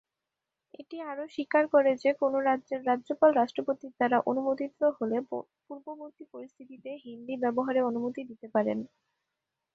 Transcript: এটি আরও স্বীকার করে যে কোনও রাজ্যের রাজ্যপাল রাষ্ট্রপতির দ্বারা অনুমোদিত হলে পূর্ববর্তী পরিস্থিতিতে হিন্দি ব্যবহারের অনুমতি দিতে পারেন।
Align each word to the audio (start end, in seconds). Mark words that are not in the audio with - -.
এটি 0.73 0.97
আরও 1.03 1.23
স্বীকার 1.33 1.63
করে 1.73 1.91
যে 2.03 2.11
কোনও 2.21 2.39
রাজ্যের 2.41 2.81
রাজ্যপাল 2.85 3.29
রাষ্ট্রপতির 3.33 3.91
দ্বারা 3.91 4.17
অনুমোদিত 4.29 4.79
হলে 4.97 5.17
পূর্ববর্তী 5.65 6.23
পরিস্থিতিতে 6.33 6.89
হিন্দি 7.03 7.35
ব্যবহারের 7.43 7.87
অনুমতি 7.89 8.21
দিতে 8.29 8.47
পারেন। 8.55 8.79